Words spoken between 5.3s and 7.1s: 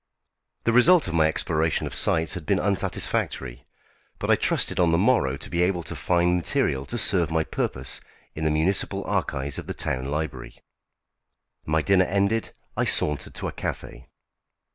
to be able to find material to